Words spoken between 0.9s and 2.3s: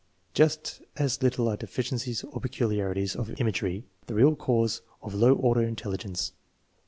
as little are deficiencies